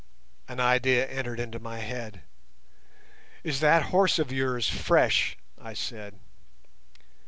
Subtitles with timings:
[0.47, 2.23] An idea entered into my head.
[3.43, 6.17] "Is that horse of yours fresh?" I said.